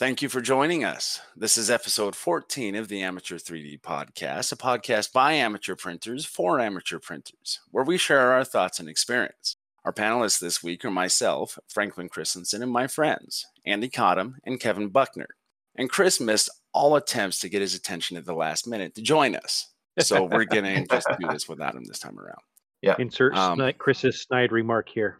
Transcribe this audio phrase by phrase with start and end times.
[0.00, 1.20] Thank you for joining us.
[1.36, 6.58] This is episode 14 of the Amateur 3D Podcast, a podcast by amateur printers for
[6.58, 9.56] amateur printers, where we share our thoughts and experience.
[9.84, 14.88] Our panelists this week are myself, Franklin Christensen, and my friends, Andy Cottam and Kevin
[14.88, 15.28] Buckner.
[15.76, 19.36] And Chris missed all attempts to get his attention at the last minute to join
[19.36, 19.66] us.
[19.98, 22.40] So we're going to just do this without him this time around.
[22.80, 22.96] Yeah.
[22.98, 25.18] Insert Um, sni- Chris's snide remark here.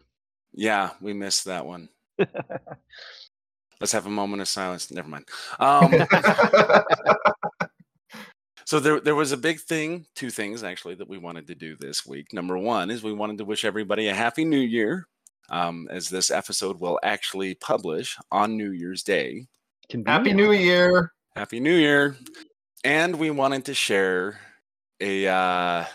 [0.53, 1.89] Yeah, we missed that one.
[3.81, 4.91] Let's have a moment of silence.
[4.91, 5.25] Never mind.
[5.59, 5.91] Um,
[8.65, 11.75] so there, there was a big thing, two things actually, that we wanted to do
[11.79, 12.31] this week.
[12.31, 15.07] Number one is we wanted to wish everybody a happy new year,
[15.49, 19.47] um, as this episode will actually publish on New Year's Day.
[19.89, 20.37] Happy Convenient.
[20.37, 21.11] New Year.
[21.35, 22.15] Happy New Year!
[22.83, 24.39] And we wanted to share
[24.99, 25.85] a uh,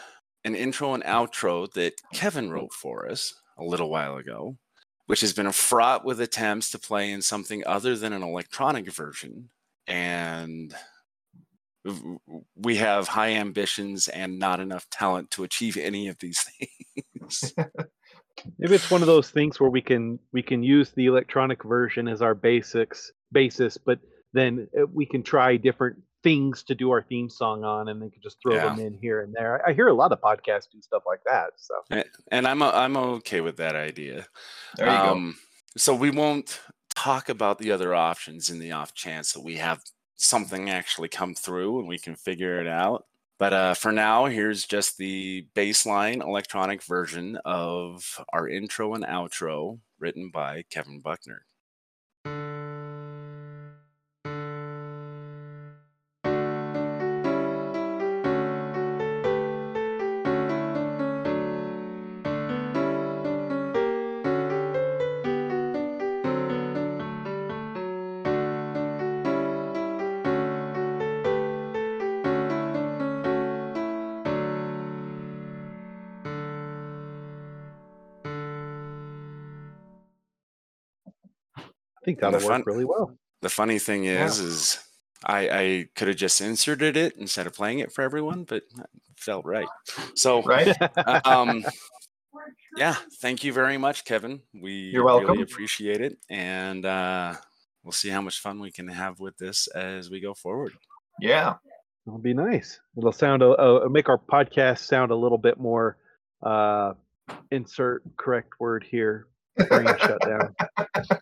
[0.45, 4.57] an intro and outro that Kevin wrote for us a little while ago,
[5.07, 9.51] which has been fraught with attempts to play in something other than an electronic version.
[9.87, 10.75] And
[12.57, 16.45] we have high ambitions and not enough talent to achieve any of these
[17.19, 17.55] things.
[18.59, 22.09] Maybe it's one of those things where we can we can use the electronic version
[22.09, 23.99] as our basics basis, but
[24.37, 28.11] then uh, we can try different things to do our theme song on, and then
[28.11, 28.75] can just throw Yeah.
[28.75, 29.65] them in here and there.
[29.67, 31.51] I I hear a lot of podcasts do stuff like that.
[31.57, 31.75] So
[32.33, 34.27] and I'm I'm okay with that idea.
[34.77, 35.37] There you Um,
[35.77, 36.61] So we won't
[36.95, 39.83] talk about the other options in the off chance that we have
[40.17, 43.05] something actually come through and we can figure it out.
[43.39, 49.79] But uh, for now, here's just the baseline electronic version of our intro and outro
[49.99, 51.45] written by Kevin Buckner.
[82.07, 83.17] Think And the that'll work really well.
[83.43, 84.25] The funny thing Yeah.
[84.25, 84.79] is, is
[85.25, 88.87] I, I could have just inserted it instead of playing it for everyone, but it
[89.19, 89.69] felt right.
[90.15, 90.75] So Right?
[91.27, 91.65] um,
[92.77, 94.41] yeah, thank you very much, Kevin.
[94.55, 95.29] We You're welcome.
[95.31, 97.35] really appreciate it, and uh,
[97.83, 100.73] we'll see how much fun we can have with this as we go forward.
[101.21, 101.55] Yeah.
[102.07, 102.79] It'll be nice.
[102.97, 105.97] It'll sound a, a make our podcast sound a little bit more.
[106.43, 106.93] Uh,
[107.51, 109.27] insert correct word here.
[109.69, 110.55] Brain shut down.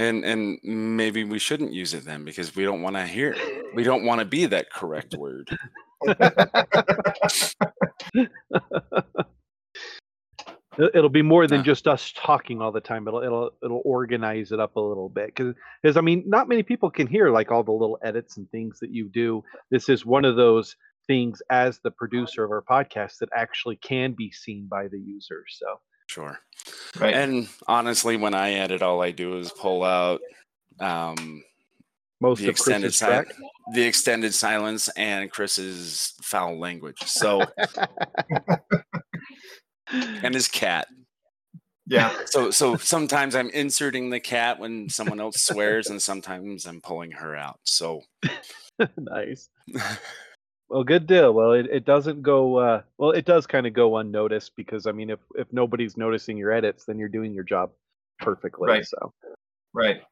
[0.00, 3.32] And and maybe we shouldn't use it then because we don't want to hear.
[3.36, 3.74] it.
[3.74, 5.50] We don't want to be that correct word.
[10.78, 13.06] It- It'll be more than just us talking all the time.
[13.08, 16.90] It'll it'll it'll organize it up a little bit because I mean, not many people
[16.90, 19.42] can hear like all the little edits and things that you do.
[19.70, 24.12] This is one of those things as the producer of our podcast that actually can
[24.12, 25.44] be seen by the user.
[25.48, 26.40] So Sure.
[26.98, 27.14] Right.
[27.14, 30.20] And honestly, when I edit, all I do is pull out
[30.80, 31.44] um,
[32.20, 33.32] most the of extended Chris's si- track.
[33.74, 36.98] the extended silence and Chris's foul language.
[37.06, 37.44] So
[39.92, 40.88] and his cat.
[41.86, 42.12] yeah.
[42.26, 47.12] So so sometimes I'm inserting the cat when someone else swears, and sometimes I'm pulling
[47.12, 47.60] her out.
[47.64, 48.02] So
[48.98, 49.48] nice.
[50.70, 51.32] Well, good deal.
[51.32, 53.10] Well, it, it doesn't go uh, well.
[53.10, 56.84] It does kind of go unnoticed because I mean, if if nobody's noticing your edits,
[56.84, 57.72] then you're doing your job
[58.20, 58.68] perfectly.
[58.68, 58.86] Right.
[58.86, 59.12] So
[59.72, 60.02] Right.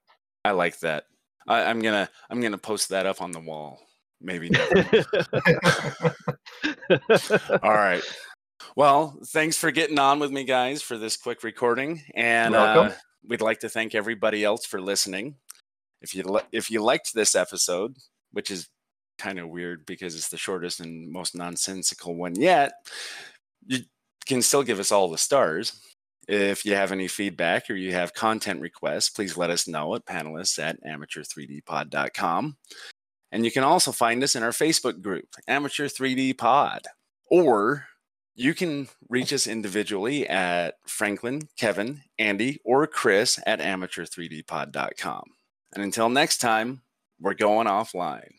[0.44, 1.04] I like that.
[1.46, 3.80] I, I'm gonna I'm gonna post that up on the wall.
[4.20, 4.48] Maybe.
[4.50, 4.84] never.
[7.62, 8.02] All right.
[8.74, 12.90] Well, thanks for getting on with me, guys, for this quick recording, and uh,
[13.26, 15.36] we'd like to thank everybody else for listening.
[16.02, 17.96] If you li- if you liked this episode,
[18.32, 18.68] which is
[19.18, 22.72] kind of weird because it's the shortest and most nonsensical one yet,
[23.66, 23.80] you
[24.26, 25.80] can still give us all the stars.
[26.28, 30.04] If you have any feedback or you have content requests, please let us know at
[30.04, 32.56] panelists at amateur3dpod.com.
[33.32, 36.82] And you can also find us in our Facebook group, Amateur 3D Pod.
[37.30, 37.86] Or
[38.34, 45.24] you can reach us individually at Franklin, Kevin, Andy, or Chris at amateur3dpod.com.
[45.74, 46.82] And until next time,
[47.20, 48.37] we're going offline.